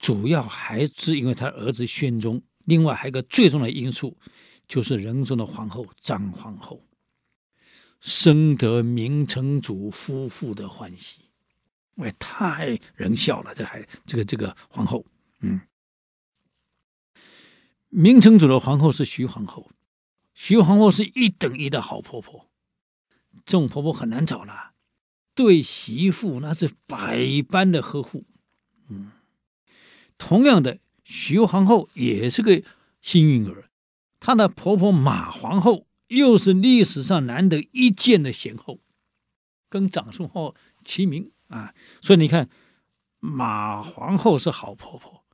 [0.01, 2.42] 主要还是因为他儿子宣宗。
[2.64, 4.18] 另外还有一个最重要的因素，
[4.66, 6.83] 就是仁宗的皇后张皇后，
[8.00, 11.22] 深得明成祖夫妇的欢喜。
[11.96, 15.04] 哎，太仁孝了，这还这个这个皇后，
[15.40, 15.62] 嗯，
[17.88, 19.68] 明成祖的皇后是徐皇后，
[20.32, 22.48] 徐皇后是一等一的好婆婆，
[23.44, 24.74] 这种婆婆很难找了，
[25.34, 28.24] 对媳妇那是百般的呵护，
[28.88, 29.11] 嗯，
[30.16, 32.62] 同样的，徐皇后也是个
[33.02, 33.68] 幸运儿，
[34.20, 38.81] 她的婆婆马皇后又是历史上难得一见的贤后，
[39.68, 41.31] 跟长孙后齐名。
[41.49, 42.51] 啊，所以你看，
[43.21, 45.25] 马皇后是好婆婆，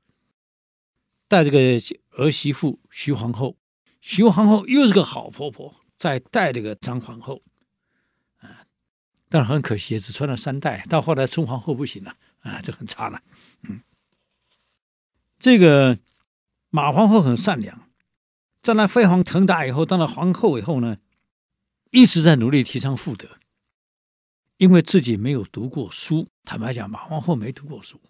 [1.27, 1.59] 带这个
[2.13, 3.57] 儿媳妇徐皇后，
[4.01, 7.43] 徐皇后又是个好婆婆，再带这个张皇后，
[8.39, 8.65] 啊，
[9.29, 13.21] 但是很可惜，只传了三代，到后来孙皇后不行了，啊，这很差了，
[13.63, 13.81] 嗯，
[15.41, 15.99] 这个
[16.71, 17.84] 马皇后很善良，
[18.65, 20.97] 在那飞黄腾达以后，当了皇后以后呢，
[21.91, 23.29] 一直在努力提倡妇德。
[24.57, 28.01] 因为自己没有读过书，坦白讲，马皇后没读过书，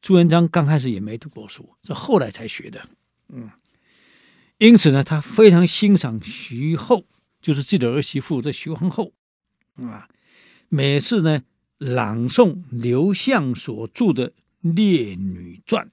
[0.00, 2.88] 朱元璋刚开始也没读过书，是后来才学的。
[3.28, 3.50] 嗯，
[4.56, 7.04] 因此呢，他非常欣赏徐后，
[7.42, 9.12] 就是自己的儿媳妇这徐皇后，
[9.74, 10.08] 啊，
[10.70, 11.42] 每次呢
[11.76, 15.86] 朗诵刘向所著的《列女传》，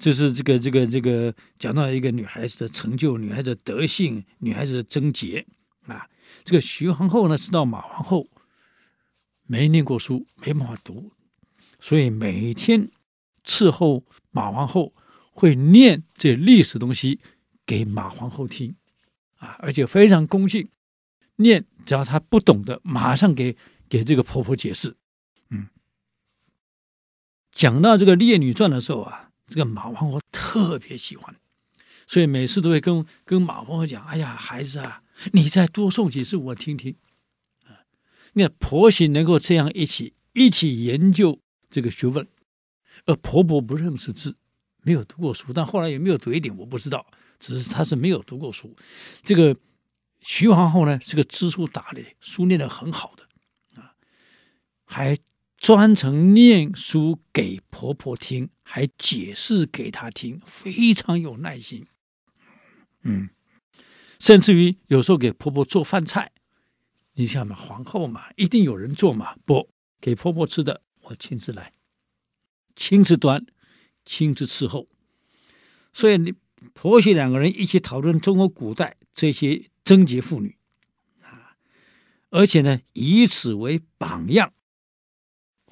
[0.00, 5.46] 这是这个这个这个讲到一个女孩子的成就、女孩子的德性、女孩子的贞洁
[5.86, 6.08] 啊。
[6.42, 8.26] 这个徐皇后呢，知道马皇后
[9.44, 11.12] 没念过书，没办法读，
[11.80, 12.88] 所以每天
[13.44, 14.94] 伺候马皇后
[15.32, 17.20] 会念这历史东西
[17.66, 18.74] 给马皇后听，
[19.36, 20.68] 啊，而且非常恭敬，
[21.36, 23.54] 念只要她不懂的，马上给
[23.88, 24.96] 给这个婆婆解释。
[25.50, 25.68] 嗯，
[27.52, 31.34] 讲到这个《列女传》的时候啊，这个马皇后特别喜欢，
[32.06, 36.94] 所以每次都会跟跟马皇后讲：“哎呀，孩子啊。”你再多诵几次，我听听。
[37.66, 37.82] 啊，
[38.34, 42.26] 那婆媳能够这样一起一起研究这个学问，
[43.06, 44.36] 而婆婆不认识字，
[44.82, 47.04] 没有读过书，但后来有没有读一点我不知道，
[47.40, 48.74] 只是她是没有读过书。
[49.22, 49.54] 这个
[50.20, 53.92] 徐皇后呢，是个知书达理，书念的很好的啊，
[54.84, 55.18] 还
[55.60, 61.86] 专程念书给婆婆听，还解释给她听，非常有耐心。
[63.02, 63.28] 嗯。
[64.18, 66.32] 甚至于有时候给婆婆做饭菜，
[67.12, 69.70] 你想嘛，皇后嘛，一定有人做嘛，不
[70.00, 71.72] 给婆婆吃的，我亲自来，
[72.74, 73.46] 亲自端，
[74.04, 74.88] 亲自伺候。
[75.92, 76.34] 所以你
[76.72, 80.56] 婆媳两个人一起讨论中国古代这些贞洁妇女
[81.22, 81.56] 啊，
[82.30, 84.52] 而且呢，以此为榜样，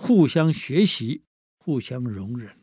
[0.01, 1.25] 互相学习，
[1.57, 2.57] 互相容忍。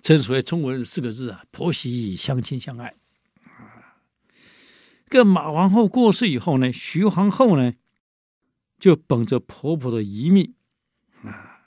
[0.00, 2.94] 正所谓中文四个字啊，婆媳相亲相爱
[3.42, 3.98] 啊。
[5.10, 7.74] 这马皇后过世以后呢，徐皇后呢，
[8.78, 10.54] 就本着婆婆的遗命
[11.24, 11.66] 啊，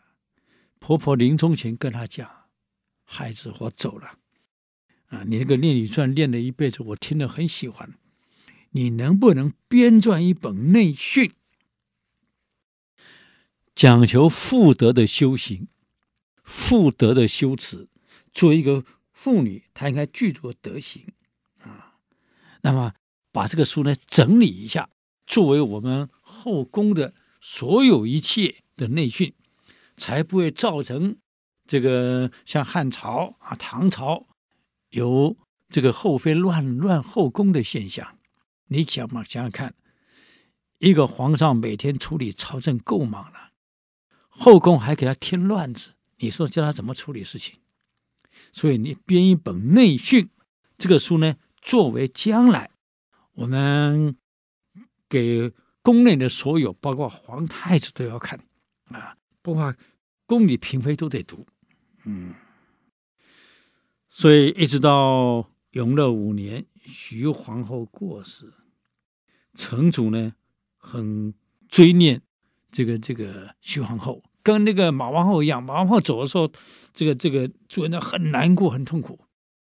[0.80, 2.48] 婆婆临终前跟她讲
[3.04, 4.20] ：“孩子，我走了
[5.08, 7.94] 啊，你那个《列女传》练了一辈子，我听了很喜欢。
[8.72, 11.34] 你能不能编撰一本内训，
[13.76, 15.68] 讲求妇德的修行，
[16.44, 17.90] 妇德的修持？”
[18.34, 21.06] 作为一个妇女，她应该具足德行
[21.62, 21.98] 啊。
[22.62, 22.94] 那么
[23.32, 24.90] 把这个书呢整理一下，
[25.28, 29.34] 作为我们后宫的所有一切的内训，
[29.98, 31.18] 才不会造成
[31.68, 34.26] 这个像汉朝啊、唐朝
[34.90, 35.38] 有
[35.70, 38.18] 这个后妃乱乱后宫的现象。
[38.68, 39.76] 你想嘛，想想看，
[40.80, 43.45] 一个皇上每天处理朝政够忙了，
[44.38, 47.56] 后宫还给他添乱子，你说叫他怎么处理事情？
[48.52, 50.30] 所以你编一本内训，
[50.78, 52.70] 这个书呢，作为将来
[53.34, 54.18] 我们
[55.08, 58.40] 给宫内的所有，包括皇太子都要看
[58.90, 59.74] 啊，包括
[60.26, 61.48] 宫里嫔妃都得读。
[62.04, 62.34] 嗯，
[64.10, 68.54] 所以一直到永乐五年，徐皇后过世，
[69.54, 70.34] 成祖呢
[70.76, 71.34] 很
[71.70, 72.22] 追念
[72.76, 74.22] 这个这个徐皇后。
[74.44, 76.52] 跟那个马皇后一样，马皇后走的时候，
[76.94, 79.20] 这个这个朱元璋很难过，很痛苦，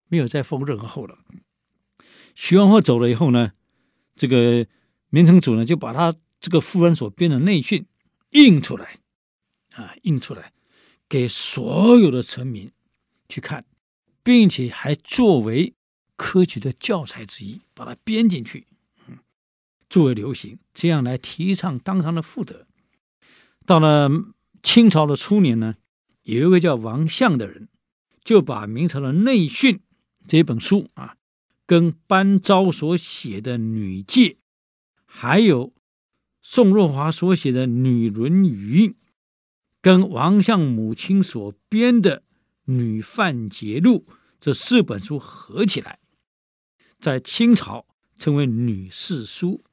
[0.08, 1.18] 没有再封任何后了。
[2.36, 3.54] 徐皇后走了以后呢，
[4.16, 4.68] 这个
[5.10, 7.88] 明成祖呢就把他这个夫人所编的内训
[8.34, 9.00] 印出来，
[9.74, 10.54] 啊，印出来
[11.10, 12.72] 给所有的臣民
[13.28, 13.66] 去看，
[14.22, 15.74] 并且还作为
[16.16, 18.68] 科举的教材之一，把它编进去，
[19.08, 19.18] 嗯，
[19.90, 22.67] 作为流行，这样来提倡当朝的妇德。
[23.68, 24.10] 到了。
[24.64, 25.76] 清朝的初年呢，
[26.24, 27.70] 有一位叫王相的人，
[28.22, 29.76] 就把明朝的《内训》
[30.28, 31.16] 这本书啊，
[31.66, 34.22] 跟班昭所写的《女诫》，
[35.06, 35.74] 还有
[36.42, 38.88] 宋若华所写的《女论语》，
[39.82, 42.20] 跟王相母亲所编的
[42.66, 44.06] 《女范节录》
[44.38, 46.00] 这四本书合起来，
[47.00, 47.86] 在清朝
[48.18, 49.64] 称为《女四书》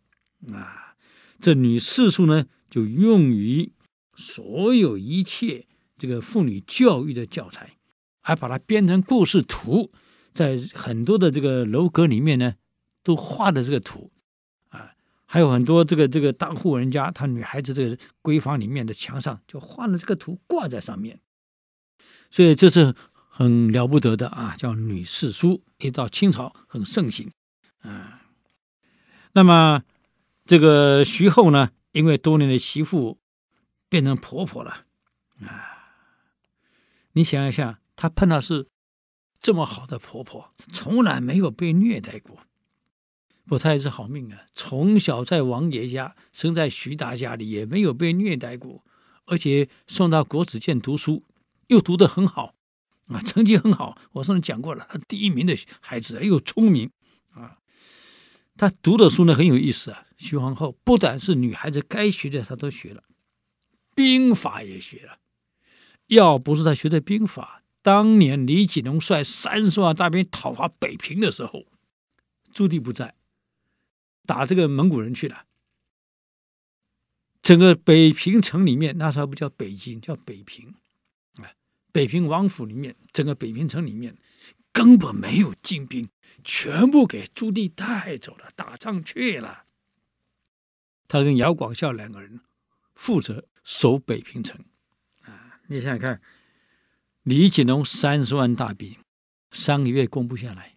[0.55, 0.95] 啊。
[1.41, 3.73] 这《女四书》呢，就用于。
[4.17, 5.67] 所有一切
[5.99, 7.77] 这个妇女教育的教材，
[8.21, 9.91] 还把它编成故事图，
[10.33, 12.55] 在很多的这个楼阁里面呢，
[13.03, 14.13] 都画的这个图
[14.71, 14.93] 啊，
[15.25, 21.21] 还有很多这个这个大户人家，他女孩子这个闺房里面的墙上就画了这个图挂在上面，
[22.31, 22.95] 所以这是
[23.29, 27.31] 很了不得的啊，叫女四书，一到清朝很盛行
[27.81, 28.23] 啊。
[29.33, 29.83] 那么
[30.45, 33.19] 这个徐后呢，因为多年的媳妇。
[33.95, 34.87] 变成婆婆了，
[35.47, 35.95] 啊！
[37.13, 38.67] 你想一想，她碰到是
[39.41, 42.39] 这么好的婆婆，从来没有被虐待过。
[43.47, 44.47] 不，她也是好命啊！
[44.53, 48.85] 从小在王爷家，生在徐达家里，也没有被虐待过，
[49.27, 51.23] 而且送到国子监读书，
[51.69, 52.57] 又读得很好，
[53.07, 53.97] 啊，成绩很好。
[54.11, 56.91] 我上次讲过了，她第一名的孩子，又聪明
[57.35, 57.59] 啊。
[58.57, 60.05] 她读的书呢很有意思啊。
[60.17, 63.05] 徐皇后不但是女孩子该学的，她都学了。
[63.95, 65.19] 兵法也学了，
[66.07, 71.67] 要不是他学的兵法，当年李景龙率三十万大兵讨伐北平的时候，
[72.53, 73.15] 朱棣不在，
[74.27, 75.45] 打这个蒙古人去了。
[77.43, 80.75] 整个北平城里面，那时候不叫北京，叫北平，
[81.37, 81.53] 啊，
[81.93, 84.17] 北平王府里面，整个北平城里面
[84.73, 86.09] 根本没有精兵，
[86.43, 89.65] 全部给朱棣带走了，打仗去了。
[91.07, 92.41] 他跟姚广孝两个人
[92.95, 93.47] 负责。
[93.65, 94.63] 守北平城，
[95.23, 95.59] 啊！
[95.69, 96.21] 你想想看，
[97.23, 98.95] 李景龙三十万大兵，
[99.51, 100.77] 三个月攻不下来。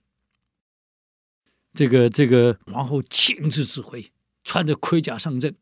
[1.74, 4.10] 这个这个皇后亲自指挥，
[4.46, 5.54] 穿着盔甲上阵，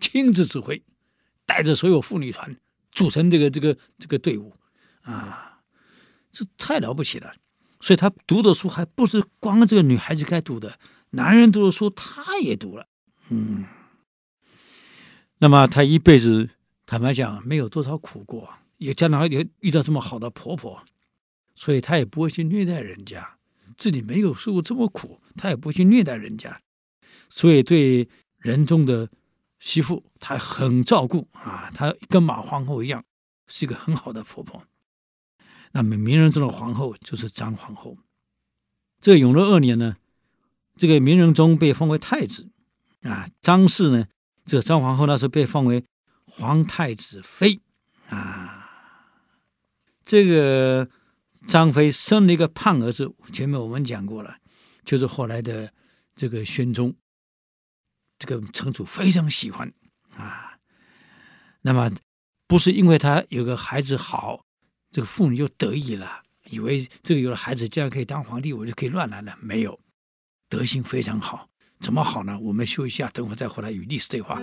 [0.00, 0.82] 亲自指挥，
[1.44, 2.56] 带着所有妇女团
[2.90, 4.54] 组成这个这个这个队伍，
[5.02, 5.60] 啊，
[6.32, 7.34] 这太了不起了。
[7.80, 10.78] 所以他读的书还不是光这个女孩子该读的，
[11.10, 12.88] 男人读的书他也读了。
[13.28, 13.66] 嗯，
[15.38, 16.48] 那么他一辈子。
[16.90, 20.82] 坦白讲，没有多少苦过，也将来也遇到这么好的婆婆，
[21.54, 23.36] 所以她也不会去虐待人家。
[23.78, 26.60] 自己没有受过这么苦，她也不会去虐待人家。
[27.28, 29.08] 所以对仁宗的
[29.60, 31.70] 媳妇，她很照顾啊。
[31.72, 33.04] 她跟马皇后一样，
[33.46, 34.64] 是一个很好的婆婆。
[35.70, 37.96] 那么明仁宗的皇后就是张皇后。
[39.00, 39.96] 这个永乐二年呢，
[40.76, 42.50] 这个明仁宗被封为太子，
[43.02, 44.08] 啊，张氏呢，
[44.44, 45.84] 这个张皇后那时候被封为
[46.40, 47.60] 皇太子妃，
[48.08, 48.66] 啊，
[50.06, 50.88] 这个
[51.46, 54.38] 张飞生了一个胖儿子，前面我们讲过了，
[54.82, 55.70] 就是后来的
[56.16, 56.94] 这个宣宗，
[58.18, 59.70] 这个成祖非常喜欢
[60.16, 60.56] 啊，
[61.60, 61.92] 那么
[62.46, 64.46] 不是因为他有个孩子好，
[64.90, 66.22] 这个妇女就得意了。
[66.48, 69.36] 以为这个有了孩子，这样可以当皇帝，我就可以乱来了。
[69.42, 69.78] 没有，
[70.48, 71.50] 德行非常好。
[71.80, 72.36] 怎么好呢？
[72.40, 74.40] 我们休息一下，等会再回来与历史对话。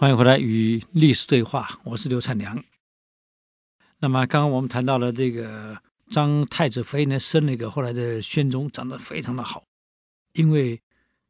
[0.00, 2.64] 欢迎回来与历史对话，我是刘灿良。
[3.98, 9.62] 那么刚刚我们谈到了这个张太子妃呢，生了一个后来的宣宗，长得非常的好，
[10.32, 10.80] 因为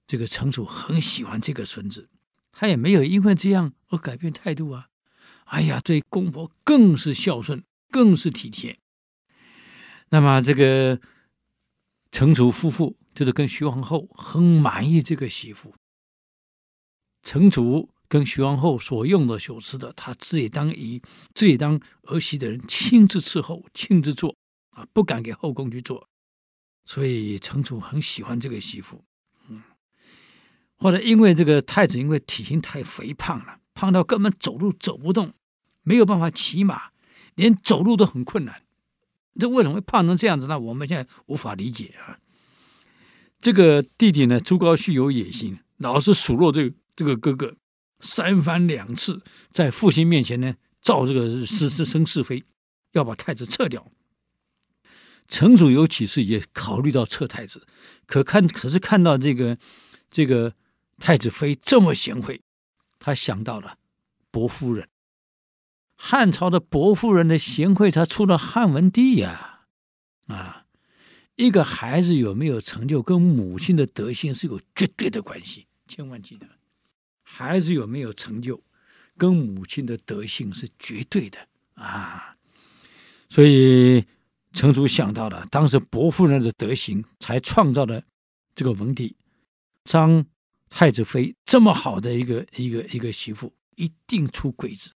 [0.06, 2.08] 这个成祖很喜欢这个孙子，
[2.52, 4.86] 他也没有因为这样而改变态度啊。
[5.46, 8.78] 哎呀，对公婆更是孝顺，更是体贴。
[10.10, 11.00] 那么这个
[12.12, 15.74] 成祖夫妇就是跟徐皇后很满意这个媳妇，
[17.24, 17.90] 成祖。
[18.10, 21.00] 跟徐皇后所用的所吃的，他自己当姨、
[21.32, 24.34] 自己当儿媳的人亲自伺候、亲自做
[24.70, 26.08] 啊，不敢给后宫去做，
[26.84, 29.04] 所以程楚很喜欢这个媳妇。
[29.48, 29.62] 嗯，
[30.74, 35.32] 后来因为这个太子因为体型太肥胖了，胖到根本走路走不动，
[35.84, 36.90] 没有办法骑马，
[37.36, 38.64] 连走路都很困难。
[39.38, 40.58] 这为什么会胖成这样子呢？
[40.58, 42.18] 我们现在无法理解啊。
[43.40, 47.54] 这个弟弟呢，朱高煦有野心，老是数落这、这个哥哥。
[48.00, 52.42] 三番两次在父亲面前呢，造这个是是生是非，
[52.92, 53.86] 要把太子撤掉。
[55.28, 57.66] 成祖有几次也考虑到撤太子，
[58.06, 59.56] 可看可是看到这个
[60.10, 60.54] 这个
[60.98, 62.40] 太子妃这么贤惠，
[62.98, 63.78] 他想到了
[64.30, 64.88] 薄夫人。
[65.94, 69.66] 汉朝的薄夫人的贤惠，才出了汉文帝呀！
[70.26, 70.64] 啊，
[71.36, 76.46] 一个孩子有没有成就，跟母亲的德行是有绝对的关系，千万记得。
[77.32, 78.62] 孩子有没有成就，
[79.16, 81.38] 跟母亲的德行是绝对的
[81.74, 82.36] 啊！
[83.28, 84.04] 所以
[84.52, 88.02] 成祖想到了，当时薄夫人的德行，才创造了
[88.54, 89.16] 这个文帝。
[89.84, 90.26] 张
[90.68, 94.92] 太子妃这么好的一个一个一个媳妇，一定出贵子。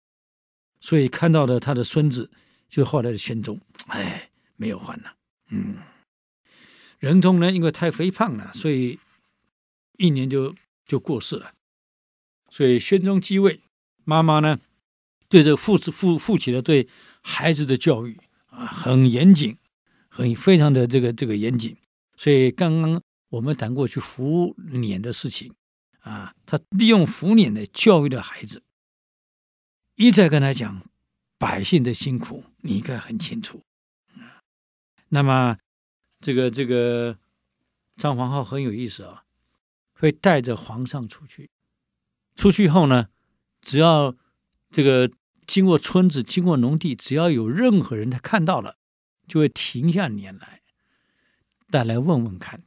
[0.81, 2.29] 所以看到了他的孙子，
[2.67, 5.15] 就后来的宣宗，哎，没有换了。
[5.49, 5.77] 嗯，
[6.99, 8.99] 仁宗呢，因为太肥胖了，所以
[9.97, 10.53] 一年就
[10.85, 11.53] 就过世了。
[12.53, 13.61] 所以宣宗继位，
[14.03, 14.59] 妈妈呢，
[15.27, 16.87] 对这父子父父亲的对
[17.23, 19.57] 孩子的教育啊，很严谨，
[20.07, 21.75] 很非常的这个这个严谨。
[22.15, 25.51] 所以刚刚我们谈过去扶輦的事情
[26.01, 28.61] 啊，他利用扶輦来教育的孩子，
[29.95, 30.87] 一再跟他讲
[31.39, 33.63] 百姓的辛苦，你应该很清楚。
[35.09, 35.57] 那么
[36.21, 37.17] 这个这个
[37.95, 39.23] 张皇后很有意思啊，
[39.93, 41.49] 会带着皇上出去。
[42.35, 43.07] 出去后呢，
[43.61, 44.15] 只要
[44.71, 45.11] 这个
[45.45, 48.77] 经过村子、经过农地，只要有任何人他看到了，
[49.27, 50.61] 就会停下脸来，
[51.69, 52.63] 带来问问看。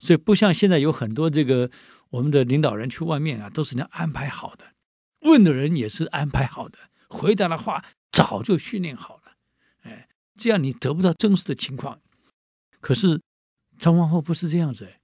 [0.00, 1.70] 所以不像现在有很多这个
[2.10, 4.64] 我们的领导人去外面啊，都是人家安排好的，
[5.20, 9.36] 问的人也是安排好的，回答的话早就训练好了。
[9.82, 12.00] 哎，这样你得不到真实的情况。
[12.80, 13.22] 可是
[13.78, 14.94] 张皇后不是这样子，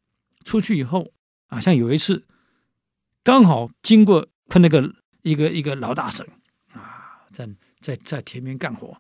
[0.45, 1.13] 出去以后
[1.47, 2.27] 啊，像有一次。
[3.23, 6.27] 刚好经过他那个一个一个老大婶
[6.73, 7.49] 啊，在
[7.81, 8.97] 在在田边干活，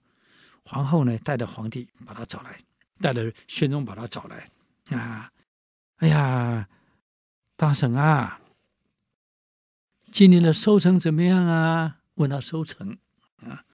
[0.65, 2.59] 皇后呢带着皇帝把他找来，
[3.01, 4.51] 带着宣宗把他找来
[4.97, 5.31] 啊，
[5.97, 6.69] 哎呀，
[7.57, 8.41] 大婶啊，
[10.13, 11.97] 今年的收成怎么样啊？
[12.17, 12.99] 问他收成
[13.43, 13.65] 啊，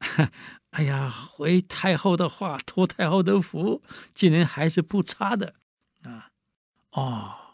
[0.70, 3.82] 哎呀，回太后的话，托太后的福，
[4.14, 5.54] 今年还是不差的
[6.02, 6.30] 啊，
[6.92, 7.47] 哦。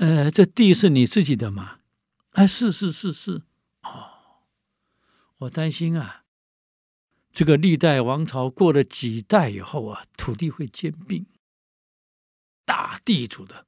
[0.00, 1.80] 呃，这地是你自己的吗？
[2.30, 3.42] 哎，是是是是，
[3.82, 4.40] 哦，
[5.36, 6.24] 我担心啊，
[7.30, 11.26] 这个历代王朝过了几代以后啊，土地会兼并，
[12.64, 13.66] 大地主的，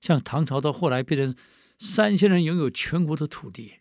[0.00, 1.36] 像唐朝到后来变成
[1.80, 3.80] 三千人拥有全国的土地，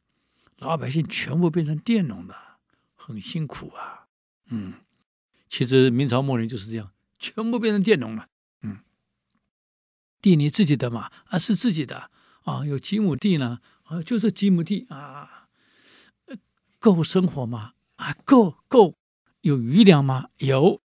[0.58, 2.58] 老百姓全部变成佃农了，
[2.96, 4.08] 很辛苦啊。
[4.48, 4.74] 嗯，
[5.48, 8.28] 其实明朝末年就是这样，全部变成佃农了。
[10.22, 11.10] 地你自己的嘛？
[11.26, 12.10] 啊，是自己的
[12.44, 13.60] 啊，有几亩地呢？
[13.84, 15.48] 啊，就这几亩地啊，
[16.80, 17.74] 够生活吗？
[17.96, 18.96] 啊，够够，
[19.42, 20.30] 有余粮吗？
[20.38, 20.82] 有。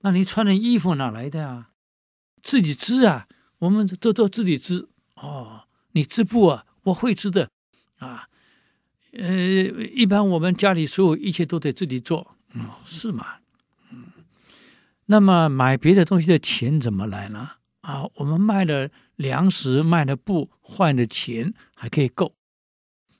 [0.00, 1.70] 那你穿的衣服哪来的啊？
[2.42, 4.88] 自己织啊，我们都都自己织。
[5.14, 6.66] 哦，你织布啊？
[6.84, 7.48] 我会织的，
[7.98, 8.28] 啊，
[9.12, 9.24] 呃，
[9.94, 12.36] 一般我们家里所有一切都得自己做。
[12.54, 13.36] 哦，是吗？
[15.06, 17.50] 那么买别的东西的钱怎么来呢？
[17.82, 22.34] 啊，我们卖了粮食，卖了布，换的钱还可以够。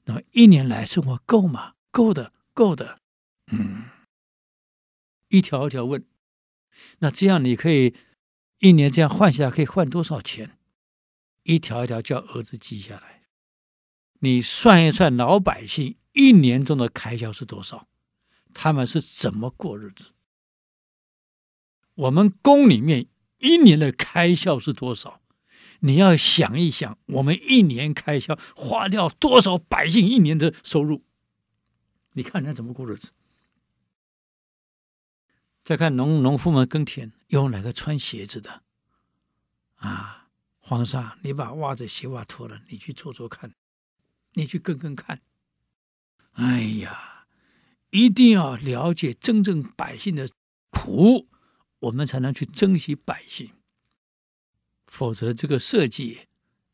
[0.04, 1.74] 那么一年来生活够吗？
[1.90, 2.98] 够的，够的。
[3.52, 3.84] 嗯，
[5.28, 6.04] 一条一条问。
[7.00, 7.94] 那这样你可以
[8.58, 10.58] 一年这样换下来，可以换多少钱？
[11.42, 13.24] 一条一条叫儿子记下来。
[14.20, 17.88] 你算一算，老百姓一年中的开销是多少？
[18.54, 20.12] 他们是怎么过日子？
[21.94, 23.06] 我们宫里面
[23.42, 25.20] 一年的开销是多少？
[25.80, 31.02] 你要想一想，我们一年开销花掉多少百姓一年的收入？
[32.12, 33.10] 你看人家怎么过日子？
[35.64, 38.62] 再看农农夫们耕田，有哪个穿鞋子的？
[39.76, 40.28] 啊，
[40.60, 43.52] 皇上，你把袜子鞋袜脱了，你去做做看，
[44.34, 45.20] 你去耕耕看。
[46.34, 47.26] 哎呀，
[47.90, 50.28] 一定要了解真正百姓的
[50.70, 51.28] 苦，
[51.82, 53.50] 我们才能去珍惜百姓，
[54.86, 56.26] 否则这个社稷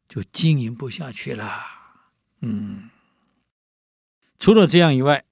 [0.09, 1.62] 就经营不下去了。
[2.40, 2.88] 嗯，
[4.38, 5.24] 除了这样以外。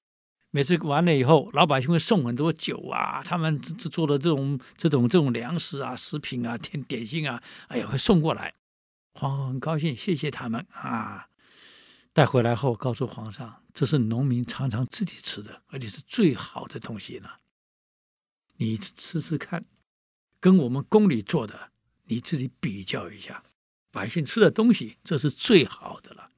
[0.53, 8.55] 每次完了以后，老百姓会送很多酒啊，他们制作的这种、这种、这种粮食啊、食品啊、甜点心啊，哎呀，会送过来。
[9.13, 11.29] 皇后很高兴，谢谢他们啊。
[12.15, 17.29] 带回来后，告诉皇上，这是农民常常自己吃的，而且是最好的东西呢。
[18.57, 19.65] 你吃吃看，
[20.41, 21.73] 跟我们宫里做的，
[22.05, 23.45] 你自己比较一下，
[23.91, 26.31] 百姓吃的东西，这是最好的了。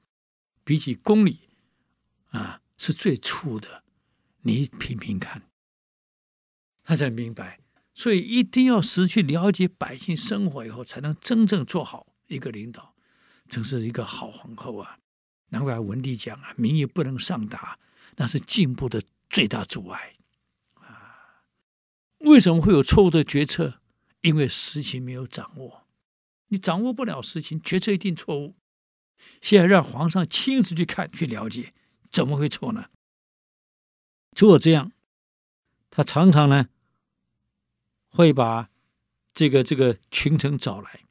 [0.64, 1.41] 比起宫里
[2.31, 3.85] 啊，是最粗的。
[4.43, 5.51] 你品品看，
[6.85, 7.61] 他才明白。
[7.95, 12.95] 所以一定要失去了解百姓生活以后，才能真正做好一个领导，
[13.49, 14.99] 真是一个好皇后啊！
[15.49, 17.79] 难怪文帝讲啊，民意不能上达，
[18.16, 20.14] 那是进步的最大阻碍！
[22.19, 23.81] 为什么会有错误的决策？
[24.23, 25.87] 因为实情没有掌握，
[26.49, 28.57] 你掌握不了实情，决策一定错误。
[29.41, 31.73] 现在让皇上亲自去看，去了解，
[32.11, 32.91] 怎么会错呢？
[34.35, 34.93] 除了这样，
[35.91, 36.69] 他常常呢
[38.09, 38.71] 会把
[39.33, 41.05] 这个这个群臣找来，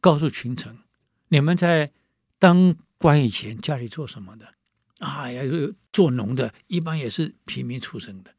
[0.00, 0.78] 告诉群臣：
[1.28, 1.92] 你们在
[2.38, 4.54] 当官以前家里做什么的？
[4.98, 5.42] 哎呀，
[5.90, 8.34] 做农的，一般也是平民出身的，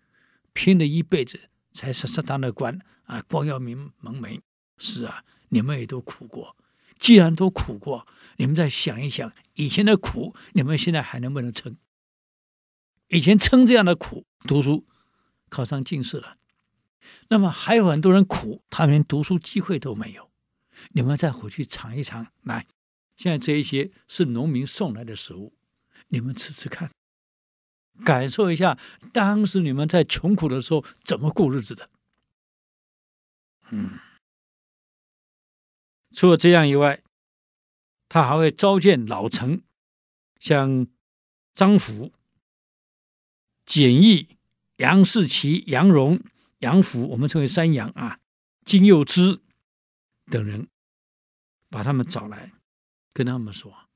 [0.55, 4.39] 拼了一辈子才是适当的官啊，光耀门门楣。
[4.77, 6.55] 是啊，你们也都苦过。
[6.97, 11.75] 既然都苦过，你们再想一想以前的苦，你们现在还能不能撑？
[13.09, 14.87] 以前撑这样的苦，读书
[15.49, 16.37] 考上进士了，
[17.27, 20.31] 那么还有很多人苦，他连读书机会都没有。
[20.91, 22.65] 你们再回去尝一尝，来，
[23.17, 25.53] 现在这一些是农民送来的食物，
[26.07, 26.89] 你们吃吃看，
[28.03, 28.77] 感受一下
[29.13, 31.89] 当时你们在穷苦的时候怎么过日子的。
[33.71, 33.99] 嗯，
[36.13, 37.01] 除了这样以外，
[38.07, 39.63] 他还会召见老臣，
[40.39, 40.87] 像
[41.53, 42.13] 张辅。
[43.65, 44.37] 简易、
[44.77, 46.21] 杨士奇、杨荣、
[46.59, 48.19] 杨福，我们称为三杨啊，
[48.63, 49.41] 金幼之
[50.29, 50.67] 等人，
[51.71, 52.53] 把他们找来，
[53.11, 53.89] 跟他们说：“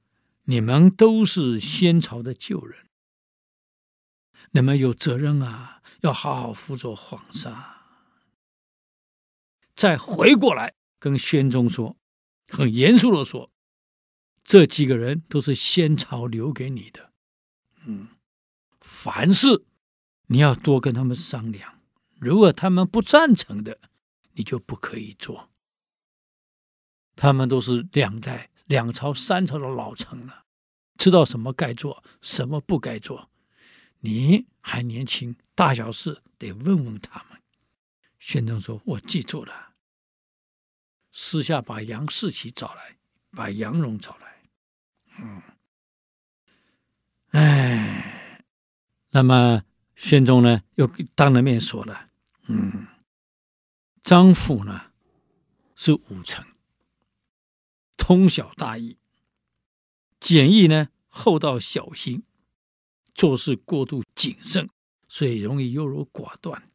[0.45, 2.88] 你们都是先朝的旧人，
[4.51, 7.77] 你们有责任啊，要好好辅佐皇上。”
[9.75, 11.97] 再回过来跟宣宗说，
[12.47, 13.49] 很严肃的说
[14.43, 17.11] ：“这几个人都是先朝留给你的，
[17.85, 18.09] 嗯。”
[18.81, 19.65] 凡事
[20.27, 21.79] 你要多跟他们商量，
[22.19, 23.79] 如果他们不赞成的，
[24.33, 25.49] 你就不可以做。
[27.15, 30.45] 他们都是两代、两朝、三朝的老臣了，
[30.97, 33.29] 知道什么该做，什么不该做。
[33.99, 37.41] 你还年轻，大小事得问问他们。
[38.17, 39.73] 宣宗说：“我记住了。”
[41.11, 42.97] 私下把杨士奇找来，
[43.31, 44.43] 把杨荣找来。
[45.21, 45.41] 嗯，
[47.31, 48.15] 哎。
[49.11, 49.63] 那么
[49.95, 52.11] 宣宗呢，又当着面说了
[52.45, 52.85] ：“嗯，
[54.03, 54.91] 张辅呢
[55.75, 56.45] 是武臣，
[57.97, 58.97] 通晓大义；
[60.19, 62.23] 简易呢厚道小心，
[63.19, 64.69] 做事过度谨慎，
[65.09, 66.71] 所以容易优柔寡断。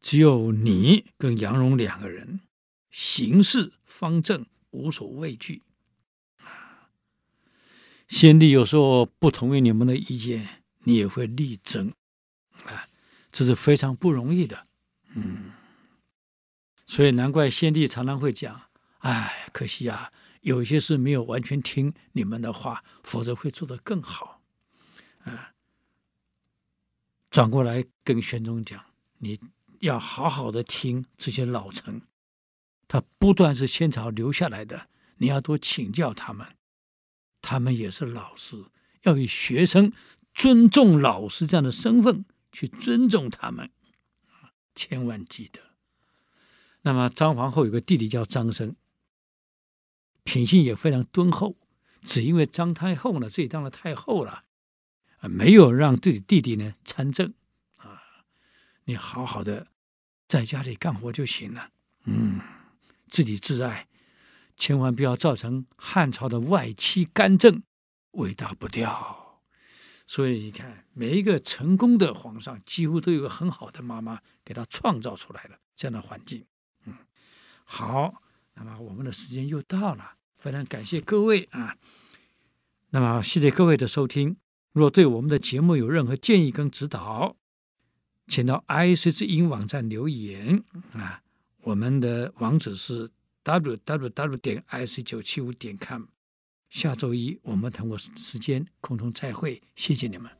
[0.00, 2.40] 只有你跟杨荣两个人
[2.90, 5.60] 行事方正，无所畏惧。
[8.08, 11.92] 先帝有时候不同意你们的意见，你也会力争
[12.64, 12.88] 啊，
[13.30, 14.66] 这是非常不容易的。
[15.14, 15.52] 嗯，
[16.86, 18.62] 所以难怪先帝常常会讲
[19.00, 24.40] ：“哎，可惜啊，有些事没有完全听你们的话，否则会做得更好。”
[27.34, 28.80] 转过来跟玄宗讲
[29.18, 29.40] ：“你
[29.80, 32.02] 要好好的听这些老臣，
[32.86, 36.46] 他不断是先朝留下来的，你要多请教他们。”
[37.42, 38.66] 他们也是老师，
[39.02, 39.92] 要以学生
[40.32, 43.68] 尊重老师这样的身份去尊重他们，
[44.76, 45.60] 千万记得。
[46.82, 48.76] 那么张皇后有个弟弟叫张生，
[50.22, 51.56] 品性也非常敦厚，
[52.04, 54.44] 只因为张太后呢自己当了太后了，
[55.28, 57.32] 没有让自己弟弟呢参政
[57.76, 58.02] 啊。
[58.84, 59.68] 你好好的
[60.26, 61.70] 在家里干活就行了，
[62.04, 62.40] 嗯，
[63.10, 63.88] 自己自爱。
[64.56, 67.64] 千万不要造成汉朝的外戚干政，
[68.12, 69.40] 尾大不掉。
[70.06, 76.44] 所以你看，每一个成功的皇上，几乎都有个很好的妈妈给他创造出来了这样的环境。
[76.84, 76.94] 嗯，
[77.64, 78.22] 好，
[78.54, 81.76] 那么我们的时间又到了，非常感谢各位啊。
[82.90, 84.36] 那么谢谢各位的收听。
[84.74, 87.36] 若对我们的节目有任何建议跟指导，
[88.26, 90.62] 请到 IC 之音网站留言
[90.92, 91.22] 啊。
[91.62, 93.10] 我们的网址是。
[93.46, 96.04] w w w 点 i c 九七五点 com，
[96.70, 100.30] 下周一我们同个时间空中再会，谢谢你们。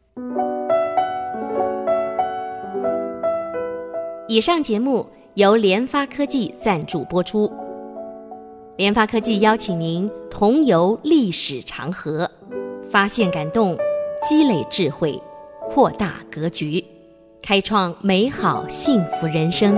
[4.27, 7.53] 以上节目由联发科技赞助播出。
[8.79, 12.31] 联发科技邀请您同游历史长河，
[12.91, 13.77] 发现感动，
[14.27, 15.21] 积累智慧，
[15.61, 16.83] 扩大格局，
[17.43, 19.77] 开创美好幸福人生。